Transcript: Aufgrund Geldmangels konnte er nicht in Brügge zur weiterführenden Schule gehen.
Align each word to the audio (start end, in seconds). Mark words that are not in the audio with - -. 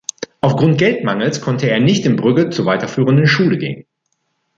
Aufgrund 0.39 0.79
Geldmangels 0.79 1.41
konnte 1.41 1.69
er 1.69 1.79
nicht 1.79 2.07
in 2.07 2.15
Brügge 2.15 2.49
zur 2.49 2.65
weiterführenden 2.65 3.27
Schule 3.27 3.59
gehen. 3.59 3.85